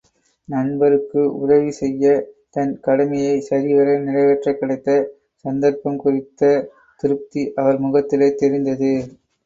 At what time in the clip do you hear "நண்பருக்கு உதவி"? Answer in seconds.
0.49-1.71